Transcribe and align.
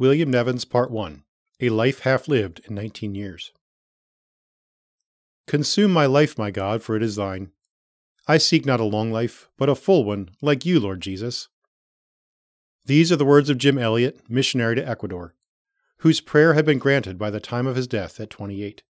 William 0.00 0.30
Nevins, 0.30 0.64
Part 0.64 0.90
1 0.90 1.24
A 1.60 1.68
Life 1.68 2.00
Half 2.00 2.26
Lived 2.26 2.62
in 2.66 2.74
19 2.74 3.14
Years. 3.14 3.52
Consume 5.46 5.92
my 5.92 6.06
life, 6.06 6.38
my 6.38 6.50
God, 6.50 6.82
for 6.82 6.96
it 6.96 7.02
is 7.02 7.16
thine. 7.16 7.50
I 8.26 8.38
seek 8.38 8.64
not 8.64 8.80
a 8.80 8.84
long 8.84 9.12
life, 9.12 9.50
but 9.58 9.68
a 9.68 9.74
full 9.74 10.04
one, 10.04 10.30
like 10.40 10.64
you, 10.64 10.80
Lord 10.80 11.02
Jesus. 11.02 11.48
These 12.86 13.12
are 13.12 13.16
the 13.16 13.26
words 13.26 13.50
of 13.50 13.58
Jim 13.58 13.76
Elliot, 13.76 14.22
missionary 14.26 14.76
to 14.76 14.88
Ecuador, 14.88 15.34
whose 15.98 16.22
prayer 16.22 16.54
had 16.54 16.64
been 16.64 16.78
granted 16.78 17.18
by 17.18 17.28
the 17.28 17.38
time 17.38 17.66
of 17.66 17.76
his 17.76 17.86
death 17.86 18.18
at 18.20 18.30
28. 18.30 18.82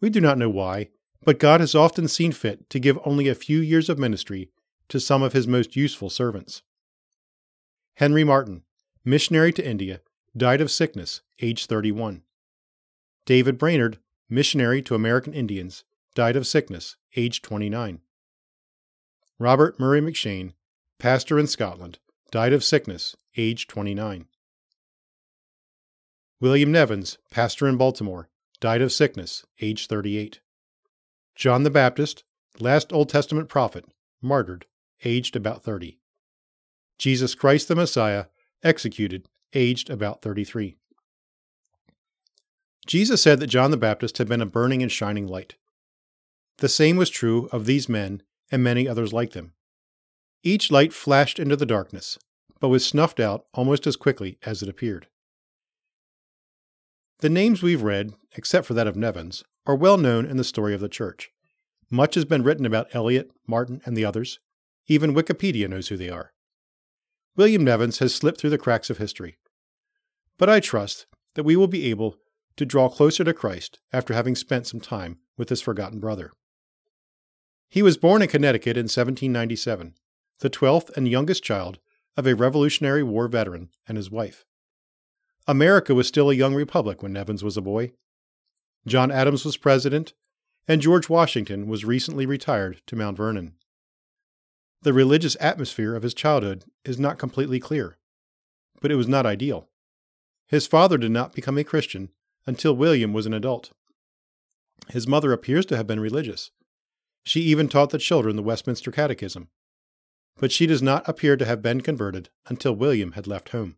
We 0.00 0.08
do 0.08 0.20
not 0.20 0.38
know 0.38 0.50
why, 0.50 0.90
but 1.24 1.40
God 1.40 1.58
has 1.58 1.74
often 1.74 2.06
seen 2.06 2.30
fit 2.30 2.70
to 2.70 2.78
give 2.78 3.00
only 3.04 3.26
a 3.26 3.34
few 3.34 3.58
years 3.58 3.88
of 3.88 3.98
ministry 3.98 4.52
to 4.88 5.00
some 5.00 5.24
of 5.24 5.32
his 5.32 5.48
most 5.48 5.74
useful 5.74 6.10
servants. 6.10 6.62
Henry 7.96 8.22
Martyn, 8.22 8.62
missionary 9.04 9.52
to 9.52 9.66
India, 9.66 10.00
died 10.36 10.60
of 10.60 10.70
sickness, 10.70 11.22
age 11.40 11.66
31. 11.66 12.22
David 13.24 13.58
Brainerd, 13.58 13.98
missionary 14.28 14.82
to 14.82 14.94
American 14.94 15.32
Indians, 15.32 15.84
died 16.14 16.36
of 16.36 16.46
sickness, 16.46 16.96
age 17.16 17.42
29. 17.42 18.00
Robert 19.38 19.80
Murray 19.80 20.00
M'Cheyne, 20.00 20.52
pastor 20.98 21.38
in 21.38 21.46
Scotland, 21.46 21.98
died 22.30 22.52
of 22.52 22.62
sickness, 22.62 23.16
age 23.36 23.66
29. 23.66 24.26
William 26.40 26.72
Nevins, 26.72 27.18
pastor 27.30 27.68
in 27.68 27.76
Baltimore, 27.76 28.28
died 28.60 28.82
of 28.82 28.92
sickness, 28.92 29.44
age 29.60 29.86
38. 29.86 30.40
John 31.34 31.62
the 31.62 31.70
Baptist, 31.70 32.24
last 32.58 32.92
Old 32.92 33.08
Testament 33.08 33.48
prophet, 33.48 33.86
martyred, 34.20 34.66
aged 35.04 35.36
about 35.36 35.62
30. 35.62 35.98
Jesus 36.98 37.34
Christ 37.34 37.68
the 37.68 37.74
Messiah, 37.74 38.26
executed, 38.62 39.26
aged 39.52 39.90
about 39.90 40.22
33. 40.22 40.76
Jesus 42.86 43.22
said 43.22 43.40
that 43.40 43.46
John 43.46 43.70
the 43.70 43.76
Baptist 43.76 44.18
had 44.18 44.28
been 44.28 44.40
a 44.40 44.46
burning 44.46 44.82
and 44.82 44.90
shining 44.90 45.26
light. 45.26 45.56
The 46.58 46.68
same 46.68 46.96
was 46.96 47.10
true 47.10 47.48
of 47.52 47.66
these 47.66 47.88
men 47.88 48.22
and 48.50 48.62
many 48.62 48.88
others 48.88 49.12
like 49.12 49.32
them. 49.32 49.52
Each 50.42 50.70
light 50.70 50.92
flashed 50.92 51.38
into 51.38 51.56
the 51.56 51.66
darkness, 51.66 52.18
but 52.60 52.68
was 52.68 52.84
snuffed 52.84 53.20
out 53.20 53.46
almost 53.54 53.86
as 53.86 53.96
quickly 53.96 54.38
as 54.44 54.62
it 54.62 54.68
appeared. 54.68 55.06
The 57.20 57.28
names 57.28 57.62
we've 57.62 57.82
read, 57.82 58.14
except 58.36 58.66
for 58.66 58.74
that 58.74 58.86
of 58.86 58.96
Nevins, 58.96 59.44
are 59.66 59.74
well 59.74 59.98
known 59.98 60.24
in 60.24 60.38
the 60.38 60.44
story 60.44 60.74
of 60.74 60.80
the 60.80 60.88
Church. 60.88 61.30
Much 61.90 62.14
has 62.14 62.24
been 62.24 62.42
written 62.42 62.64
about 62.64 62.94
Elliot, 62.94 63.30
Martyn, 63.46 63.82
and 63.84 63.96
the 63.96 64.04
others. 64.04 64.38
Even 64.86 65.14
Wikipedia 65.14 65.68
knows 65.68 65.88
who 65.88 65.96
they 65.96 66.08
are. 66.08 66.32
William 67.36 67.64
Nevins 67.64 67.98
has 67.98 68.14
slipped 68.14 68.40
through 68.40 68.50
the 68.50 68.58
cracks 68.58 68.90
of 68.90 68.98
history. 68.98 69.38
But 70.38 70.48
I 70.48 70.60
trust 70.60 71.06
that 71.34 71.44
we 71.44 71.56
will 71.56 71.68
be 71.68 71.90
able 71.90 72.16
to 72.56 72.66
draw 72.66 72.88
closer 72.88 73.24
to 73.24 73.32
Christ 73.32 73.78
after 73.92 74.14
having 74.14 74.34
spent 74.34 74.66
some 74.66 74.80
time 74.80 75.18
with 75.36 75.48
this 75.48 75.60
forgotten 75.60 76.00
brother. 76.00 76.32
He 77.68 77.82
was 77.82 77.96
born 77.96 78.20
in 78.20 78.28
Connecticut 78.28 78.76
in 78.76 78.84
1797, 78.84 79.94
the 80.40 80.50
12th 80.50 80.96
and 80.96 81.08
youngest 81.08 81.44
child 81.44 81.78
of 82.16 82.26
a 82.26 82.34
Revolutionary 82.34 83.02
War 83.02 83.28
veteran 83.28 83.70
and 83.86 83.96
his 83.96 84.10
wife. 84.10 84.44
America 85.46 85.94
was 85.94 86.08
still 86.08 86.30
a 86.30 86.34
young 86.34 86.54
republic 86.54 87.02
when 87.02 87.12
Nevins 87.12 87.44
was 87.44 87.56
a 87.56 87.62
boy. 87.62 87.92
John 88.86 89.10
Adams 89.10 89.44
was 89.44 89.56
president, 89.56 90.14
and 90.66 90.82
George 90.82 91.08
Washington 91.08 91.66
was 91.66 91.84
recently 91.84 92.26
retired 92.26 92.82
to 92.86 92.96
Mount 92.96 93.16
Vernon. 93.16 93.54
The 94.82 94.92
religious 94.92 95.36
atmosphere 95.40 95.94
of 95.94 96.02
his 96.02 96.14
childhood 96.14 96.64
is 96.84 96.98
not 96.98 97.18
completely 97.18 97.60
clear, 97.60 97.98
but 98.80 98.90
it 98.90 98.96
was 98.96 99.08
not 99.08 99.26
ideal. 99.26 99.68
His 100.46 100.66
father 100.66 100.96
did 100.96 101.10
not 101.10 101.34
become 101.34 101.58
a 101.58 101.64
Christian 101.64 102.10
until 102.46 102.74
William 102.74 103.12
was 103.12 103.26
an 103.26 103.34
adult. 103.34 103.72
His 104.88 105.06
mother 105.06 105.32
appears 105.32 105.66
to 105.66 105.76
have 105.76 105.86
been 105.86 106.00
religious. 106.00 106.50
She 107.22 107.42
even 107.42 107.68
taught 107.68 107.90
the 107.90 107.98
children 107.98 108.36
the 108.36 108.42
Westminster 108.42 108.90
Catechism. 108.90 109.48
But 110.38 110.50
she 110.50 110.66
does 110.66 110.80
not 110.80 111.06
appear 111.06 111.36
to 111.36 111.44
have 111.44 111.60
been 111.60 111.82
converted 111.82 112.30
until 112.46 112.74
William 112.74 113.12
had 113.12 113.26
left 113.26 113.50
home. 113.50 113.76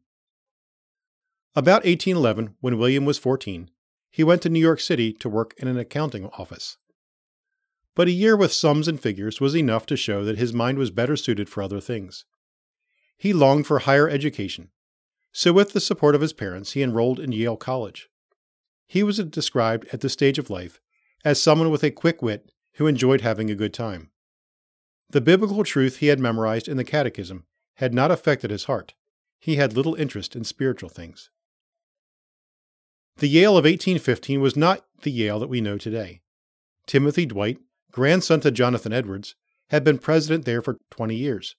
About 1.56 1.84
1811, 1.84 2.54
when 2.60 2.78
William 2.78 3.04
was 3.04 3.18
14, 3.18 3.70
he 4.10 4.22
went 4.22 4.40
to 4.42 4.48
New 4.48 4.60
York 4.60 4.80
City 4.80 5.12
to 5.14 5.28
work 5.28 5.54
in 5.58 5.66
an 5.66 5.76
accounting 5.76 6.26
office. 6.38 6.78
But 7.94 8.08
a 8.08 8.12
year 8.12 8.36
with 8.36 8.52
sums 8.52 8.88
and 8.88 9.00
figures 9.00 9.40
was 9.40 9.56
enough 9.56 9.86
to 9.86 9.96
show 9.96 10.24
that 10.24 10.38
his 10.38 10.52
mind 10.52 10.78
was 10.78 10.90
better 10.90 11.16
suited 11.16 11.48
for 11.48 11.62
other 11.62 11.80
things. 11.80 12.24
He 13.16 13.32
longed 13.32 13.66
for 13.66 13.80
higher 13.80 14.08
education, 14.08 14.70
so 15.32 15.52
with 15.52 15.72
the 15.72 15.80
support 15.80 16.14
of 16.14 16.20
his 16.20 16.32
parents, 16.32 16.72
he 16.72 16.82
enrolled 16.82 17.20
in 17.20 17.32
Yale 17.32 17.56
College. 17.56 18.08
He 18.86 19.02
was 19.02 19.18
described 19.18 19.86
at 19.92 20.00
this 20.00 20.12
stage 20.12 20.38
of 20.38 20.50
life 20.50 20.80
as 21.24 21.40
someone 21.40 21.70
with 21.70 21.82
a 21.82 21.90
quick 21.90 22.22
wit 22.22 22.50
who 22.74 22.86
enjoyed 22.86 23.20
having 23.20 23.50
a 23.50 23.54
good 23.54 23.72
time. 23.72 24.10
The 25.10 25.20
biblical 25.20 25.64
truth 25.64 25.98
he 25.98 26.06
had 26.06 26.18
memorized 26.18 26.68
in 26.68 26.76
the 26.76 26.84
Catechism 26.84 27.44
had 27.76 27.94
not 27.94 28.10
affected 28.10 28.50
his 28.50 28.64
heart. 28.64 28.94
He 29.38 29.56
had 29.56 29.74
little 29.74 29.94
interest 29.94 30.36
in 30.36 30.44
spiritual 30.44 30.88
things. 30.88 31.30
The 33.16 33.28
Yale 33.28 33.52
of 33.52 33.64
1815 33.64 34.40
was 34.40 34.56
not 34.56 34.84
the 35.02 35.10
Yale 35.10 35.38
that 35.40 35.48
we 35.48 35.60
know 35.60 35.76
today. 35.76 36.22
Timothy 36.86 37.26
Dwight, 37.26 37.58
grandson 37.92 38.40
to 38.40 38.50
Jonathan 38.50 38.92
Edwards, 38.92 39.34
had 39.68 39.84
been 39.84 39.98
president 39.98 40.44
there 40.44 40.62
for 40.62 40.78
20 40.90 41.14
years, 41.14 41.56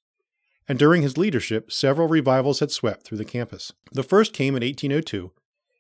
and 0.68 0.80
during 0.80 1.02
his 1.02 1.18
leadership, 1.18 1.72
several 1.72 2.08
revivals 2.08 2.60
had 2.60 2.72
swept 2.72 3.04
through 3.04 3.18
the 3.18 3.26
campus. 3.26 3.72
The 3.92 4.04
first 4.04 4.34
came 4.34 4.56
in 4.56 4.64
1802, 4.64 5.32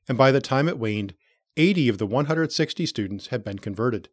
and 0.07 0.17
by 0.17 0.31
the 0.31 0.41
time 0.41 0.67
it 0.67 0.79
waned, 0.79 1.15
80 1.57 1.89
of 1.89 1.97
the 1.97 2.07
160 2.07 2.85
students 2.85 3.27
had 3.27 3.43
been 3.43 3.59
converted. 3.59 4.09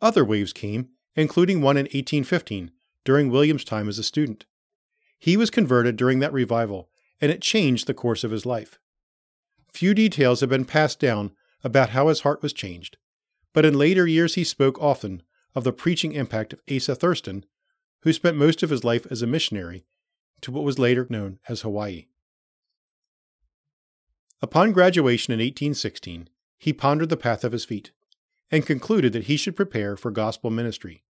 Other 0.00 0.24
waves 0.24 0.52
came, 0.52 0.88
including 1.14 1.60
one 1.60 1.76
in 1.76 1.84
1815, 1.84 2.70
during 3.04 3.30
William's 3.30 3.64
time 3.64 3.88
as 3.88 3.98
a 3.98 4.02
student. 4.02 4.46
He 5.18 5.36
was 5.36 5.50
converted 5.50 5.96
during 5.96 6.18
that 6.20 6.32
revival, 6.32 6.88
and 7.20 7.30
it 7.30 7.42
changed 7.42 7.86
the 7.86 7.94
course 7.94 8.24
of 8.24 8.30
his 8.30 8.46
life. 8.46 8.78
Few 9.72 9.94
details 9.94 10.40
have 10.40 10.50
been 10.50 10.64
passed 10.64 10.98
down 10.98 11.32
about 11.62 11.90
how 11.90 12.08
his 12.08 12.20
heart 12.20 12.42
was 12.42 12.52
changed, 12.52 12.96
but 13.52 13.64
in 13.64 13.78
later 13.78 14.06
years 14.06 14.34
he 14.34 14.44
spoke 14.44 14.80
often 14.80 15.22
of 15.54 15.64
the 15.64 15.72
preaching 15.72 16.12
impact 16.12 16.52
of 16.52 16.60
Asa 16.70 16.94
Thurston, 16.94 17.44
who 18.02 18.12
spent 18.12 18.36
most 18.36 18.62
of 18.62 18.70
his 18.70 18.84
life 18.84 19.06
as 19.10 19.22
a 19.22 19.26
missionary 19.26 19.84
to 20.40 20.50
what 20.50 20.64
was 20.64 20.78
later 20.78 21.06
known 21.10 21.38
as 21.48 21.62
Hawaii. 21.62 22.06
Upon 24.42 24.72
graduation 24.72 25.32
in 25.32 25.38
1816, 25.38 26.28
he 26.58 26.72
pondered 26.72 27.10
the 27.10 27.16
path 27.16 27.44
of 27.44 27.52
his 27.52 27.64
feet 27.64 27.90
and 28.50 28.66
concluded 28.66 29.12
that 29.12 29.24
he 29.24 29.36
should 29.36 29.56
prepare 29.56 29.96
for 29.96 30.10
gospel 30.10 30.50
ministry. 30.50 31.04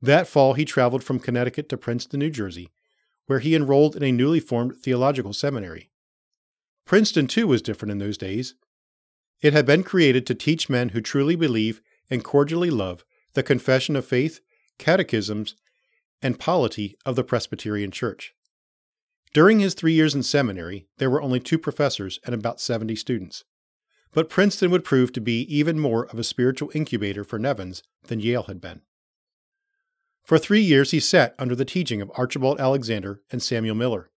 That 0.00 0.26
fall, 0.26 0.54
he 0.54 0.64
traveled 0.64 1.04
from 1.04 1.18
Connecticut 1.18 1.68
to 1.68 1.76
Princeton, 1.76 2.20
New 2.20 2.30
Jersey, 2.30 2.70
where 3.26 3.40
he 3.40 3.54
enrolled 3.54 3.96
in 3.96 4.02
a 4.02 4.12
newly 4.12 4.40
formed 4.40 4.76
theological 4.76 5.32
seminary. 5.32 5.90
Princeton, 6.86 7.26
too, 7.26 7.46
was 7.46 7.60
different 7.60 7.92
in 7.92 7.98
those 7.98 8.16
days. 8.16 8.54
It 9.40 9.52
had 9.52 9.66
been 9.66 9.82
created 9.82 10.26
to 10.26 10.34
teach 10.34 10.70
men 10.70 10.90
who 10.90 11.00
truly 11.00 11.36
believe 11.36 11.82
and 12.10 12.24
cordially 12.24 12.70
love 12.70 13.04
the 13.34 13.42
confession 13.42 13.96
of 13.96 14.04
faith, 14.04 14.40
catechisms, 14.78 15.54
and 16.22 16.38
polity 16.38 16.96
of 17.06 17.16
the 17.16 17.24
Presbyterian 17.24 17.90
Church. 17.90 18.34
During 19.34 19.60
his 19.60 19.74
three 19.74 19.92
years 19.92 20.14
in 20.14 20.22
seminary, 20.22 20.86
there 20.96 21.10
were 21.10 21.22
only 21.22 21.40
two 21.40 21.58
professors 21.58 22.18
and 22.24 22.34
about 22.34 22.60
70 22.60 22.96
students. 22.96 23.44
But 24.12 24.30
Princeton 24.30 24.70
would 24.70 24.84
prove 24.84 25.12
to 25.12 25.20
be 25.20 25.42
even 25.42 25.78
more 25.78 26.06
of 26.06 26.18
a 26.18 26.24
spiritual 26.24 26.70
incubator 26.74 27.24
for 27.24 27.38
Nevins 27.38 27.82
than 28.04 28.20
Yale 28.20 28.44
had 28.44 28.60
been. 28.60 28.80
For 30.24 30.38
three 30.38 30.60
years, 30.60 30.90
he 30.90 31.00
sat 31.00 31.34
under 31.38 31.54
the 31.54 31.64
teaching 31.64 32.00
of 32.00 32.10
Archibald 32.14 32.60
Alexander 32.60 33.22
and 33.30 33.42
Samuel 33.42 33.74
Miller. 33.74 34.10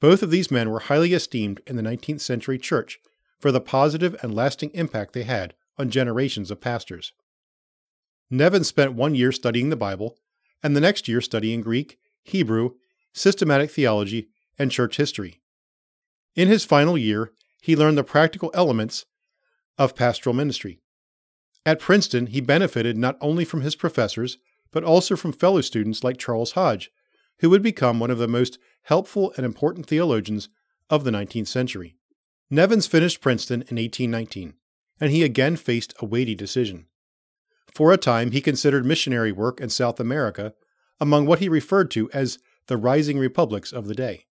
Both 0.00 0.22
of 0.22 0.30
these 0.30 0.50
men 0.50 0.70
were 0.70 0.80
highly 0.80 1.12
esteemed 1.12 1.60
in 1.66 1.76
the 1.76 1.82
19th 1.82 2.20
century 2.20 2.58
church 2.58 3.00
for 3.38 3.52
the 3.52 3.60
positive 3.60 4.16
and 4.22 4.34
lasting 4.34 4.70
impact 4.74 5.12
they 5.12 5.22
had 5.22 5.54
on 5.78 5.90
generations 5.90 6.50
of 6.50 6.60
pastors. 6.60 7.12
Nevins 8.30 8.68
spent 8.68 8.92
one 8.92 9.14
year 9.14 9.32
studying 9.32 9.70
the 9.70 9.76
Bible, 9.76 10.16
and 10.62 10.76
the 10.76 10.80
next 10.80 11.08
year 11.08 11.20
studying 11.20 11.60
Greek, 11.60 11.98
Hebrew, 12.22 12.72
systematic 13.12 13.70
theology, 13.70 14.28
and 14.58 14.70
church 14.70 14.96
history. 14.96 15.40
In 16.34 16.48
his 16.48 16.64
final 16.64 16.98
year, 16.98 17.32
he 17.60 17.76
learned 17.76 17.96
the 17.96 18.04
practical 18.04 18.50
elements 18.54 19.06
of 19.78 19.94
pastoral 19.94 20.34
ministry. 20.34 20.80
At 21.64 21.80
Princeton, 21.80 22.26
he 22.26 22.40
benefited 22.40 22.96
not 22.96 23.16
only 23.20 23.44
from 23.44 23.62
his 23.62 23.76
professors, 23.76 24.38
but 24.70 24.84
also 24.84 25.16
from 25.16 25.32
fellow 25.32 25.60
students 25.60 26.04
like 26.04 26.18
Charles 26.18 26.52
Hodge, 26.52 26.90
who 27.40 27.50
would 27.50 27.62
become 27.62 28.00
one 28.00 28.10
of 28.10 28.18
the 28.18 28.28
most 28.28 28.58
helpful 28.82 29.32
and 29.36 29.46
important 29.46 29.86
theologians 29.86 30.48
of 30.90 31.04
the 31.04 31.10
19th 31.10 31.48
century. 31.48 31.96
Nevins 32.50 32.86
finished 32.86 33.20
Princeton 33.20 33.62
in 33.62 33.76
1819, 33.76 34.54
and 35.00 35.10
he 35.10 35.22
again 35.22 35.56
faced 35.56 35.94
a 36.00 36.06
weighty 36.06 36.34
decision. 36.34 36.86
For 37.74 37.92
a 37.92 37.96
time, 37.96 38.30
he 38.30 38.40
considered 38.40 38.84
missionary 38.84 39.32
work 39.32 39.60
in 39.60 39.68
South 39.68 40.00
America 40.00 40.54
among 41.00 41.26
what 41.26 41.38
he 41.38 41.48
referred 41.48 41.90
to 41.92 42.10
as 42.12 42.38
the 42.66 42.76
rising 42.76 43.18
republics 43.18 43.72
of 43.72 43.86
the 43.86 43.94
day. 43.94 44.26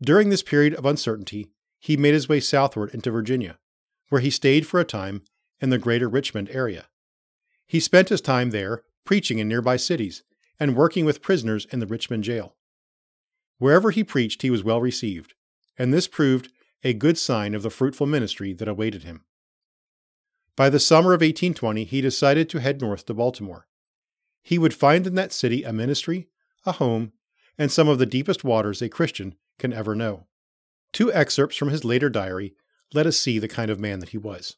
During 0.00 0.28
this 0.28 0.42
period 0.42 0.74
of 0.74 0.84
uncertainty, 0.84 1.48
he 1.78 1.96
made 1.96 2.14
his 2.14 2.28
way 2.28 2.40
southward 2.40 2.92
into 2.92 3.10
Virginia, 3.10 3.58
where 4.08 4.20
he 4.20 4.30
stayed 4.30 4.66
for 4.66 4.80
a 4.80 4.84
time 4.84 5.22
in 5.60 5.70
the 5.70 5.78
greater 5.78 6.08
Richmond 6.08 6.50
area. 6.50 6.86
He 7.66 7.80
spent 7.80 8.08
his 8.08 8.20
time 8.20 8.50
there 8.50 8.82
preaching 9.04 9.38
in 9.38 9.48
nearby 9.48 9.76
cities 9.76 10.22
and 10.58 10.76
working 10.76 11.04
with 11.04 11.22
prisoners 11.22 11.66
in 11.70 11.80
the 11.80 11.86
Richmond 11.86 12.24
jail. 12.24 12.56
Wherever 13.58 13.90
he 13.90 14.04
preached, 14.04 14.42
he 14.42 14.50
was 14.50 14.64
well 14.64 14.80
received, 14.80 15.34
and 15.78 15.92
this 15.92 16.08
proved 16.08 16.50
a 16.82 16.92
good 16.92 17.18
sign 17.18 17.54
of 17.54 17.62
the 17.62 17.70
fruitful 17.70 18.06
ministry 18.06 18.52
that 18.52 18.68
awaited 18.68 19.02
him. 19.02 19.24
By 20.56 20.70
the 20.70 20.80
summer 20.80 21.12
of 21.12 21.20
1820, 21.20 21.84
he 21.84 22.00
decided 22.00 22.48
to 22.48 22.60
head 22.60 22.80
north 22.80 23.04
to 23.06 23.14
Baltimore. 23.14 23.68
He 24.42 24.58
would 24.58 24.72
find 24.72 25.06
in 25.06 25.14
that 25.16 25.32
city 25.32 25.62
a 25.62 25.72
ministry, 25.72 26.28
a 26.64 26.72
home, 26.72 27.12
and 27.58 27.70
some 27.70 27.88
of 27.88 27.98
the 27.98 28.06
deepest 28.06 28.42
waters 28.42 28.80
a 28.80 28.88
Christian 28.88 29.36
can 29.58 29.72
ever 29.72 29.94
know. 29.94 30.26
Two 30.92 31.12
excerpts 31.12 31.56
from 31.56 31.68
his 31.68 31.84
later 31.84 32.08
diary 32.08 32.54
let 32.94 33.06
us 33.06 33.18
see 33.18 33.38
the 33.38 33.48
kind 33.48 33.70
of 33.70 33.80
man 33.80 33.98
that 33.98 34.10
he 34.10 34.18
was. 34.18 34.56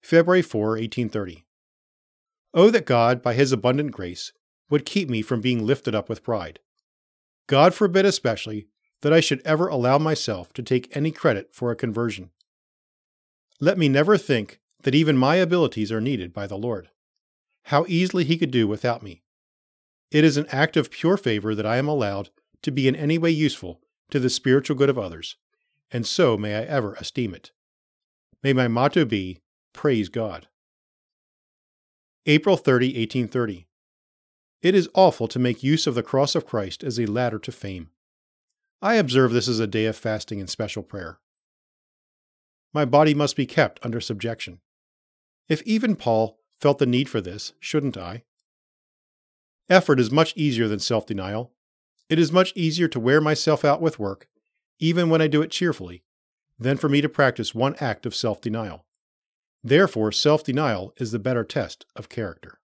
February 0.00 0.42
4, 0.42 0.70
1830. 0.70 1.44
Oh, 2.54 2.70
that 2.70 2.86
God, 2.86 3.22
by 3.22 3.34
his 3.34 3.52
abundant 3.52 3.90
grace, 3.90 4.32
would 4.70 4.86
keep 4.86 5.10
me 5.10 5.20
from 5.20 5.40
being 5.40 5.66
lifted 5.66 5.94
up 5.94 6.08
with 6.08 6.22
pride. 6.22 6.60
God 7.46 7.74
forbid 7.74 8.06
especially 8.06 8.68
that 9.02 9.12
I 9.12 9.20
should 9.20 9.42
ever 9.44 9.68
allow 9.68 9.98
myself 9.98 10.52
to 10.54 10.62
take 10.62 10.96
any 10.96 11.10
credit 11.10 11.52
for 11.52 11.70
a 11.70 11.76
conversion. 11.76 12.30
Let 13.60 13.76
me 13.76 13.88
never 13.88 14.16
think 14.16 14.60
that 14.82 14.94
even 14.94 15.16
my 15.16 15.36
abilities 15.36 15.90
are 15.90 16.00
needed 16.00 16.32
by 16.32 16.46
the 16.46 16.58
Lord. 16.58 16.90
How 17.64 17.84
easily 17.88 18.24
He 18.24 18.38
could 18.38 18.50
do 18.50 18.66
without 18.66 19.02
me. 19.02 19.22
It 20.10 20.24
is 20.24 20.36
an 20.36 20.46
act 20.50 20.76
of 20.76 20.90
pure 20.90 21.16
favor 21.16 21.54
that 21.54 21.66
I 21.66 21.76
am 21.76 21.88
allowed 21.88 22.30
to 22.62 22.70
be 22.70 22.88
in 22.88 22.96
any 22.96 23.18
way 23.18 23.30
useful 23.30 23.80
to 24.10 24.18
the 24.18 24.30
spiritual 24.30 24.76
good 24.76 24.88
of 24.88 24.98
others, 24.98 25.36
and 25.90 26.06
so 26.06 26.36
may 26.36 26.56
I 26.56 26.62
ever 26.62 26.94
esteem 26.94 27.34
it. 27.34 27.52
May 28.42 28.52
my 28.52 28.68
motto 28.68 29.04
be 29.04 29.40
Praise 29.72 30.08
God. 30.08 30.48
April 32.26 32.56
30, 32.56 32.88
1830. 32.88 33.66
It 34.60 34.74
is 34.74 34.88
awful 34.94 35.28
to 35.28 35.38
make 35.38 35.62
use 35.62 35.86
of 35.86 35.94
the 35.94 36.02
cross 36.02 36.34
of 36.34 36.46
Christ 36.46 36.82
as 36.82 36.98
a 36.98 37.06
ladder 37.06 37.38
to 37.38 37.52
fame. 37.52 37.90
I 38.82 38.94
observe 38.94 39.32
this 39.32 39.48
as 39.48 39.60
a 39.60 39.66
day 39.66 39.86
of 39.86 39.96
fasting 39.96 40.40
and 40.40 40.50
special 40.50 40.82
prayer. 40.82 41.20
My 42.72 42.84
body 42.84 43.14
must 43.14 43.36
be 43.36 43.46
kept 43.46 43.78
under 43.84 44.00
subjection. 44.00 44.60
If 45.48 45.62
even 45.62 45.96
Paul 45.96 46.38
felt 46.56 46.78
the 46.78 46.86
need 46.86 47.08
for 47.08 47.20
this, 47.20 47.54
shouldn't 47.60 47.96
I? 47.96 48.24
Effort 49.70 50.00
is 50.00 50.10
much 50.10 50.36
easier 50.36 50.68
than 50.68 50.78
self 50.78 51.06
denial. 51.06 51.52
It 52.08 52.18
is 52.18 52.32
much 52.32 52.52
easier 52.56 52.88
to 52.88 53.00
wear 53.00 53.20
myself 53.20 53.64
out 53.64 53.82
with 53.82 53.98
work, 53.98 54.28
even 54.78 55.10
when 55.10 55.20
I 55.20 55.26
do 55.26 55.42
it 55.42 55.50
cheerfully, 55.50 56.04
than 56.58 56.76
for 56.76 56.88
me 56.88 57.00
to 57.00 57.08
practice 57.08 57.54
one 57.54 57.76
act 57.80 58.06
of 58.06 58.14
self 58.14 58.40
denial. 58.40 58.86
Therefore, 59.62 60.12
self 60.12 60.44
denial 60.44 60.94
is 60.96 61.12
the 61.12 61.18
better 61.18 61.44
test 61.44 61.84
of 61.96 62.08
character. 62.08 62.57